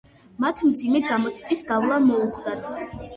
მათ 0.43 0.61
მძიმე 0.69 1.01
გამოცდის 1.09 1.61
გავლა 1.73 1.99
მოუხდათ. 2.07 2.71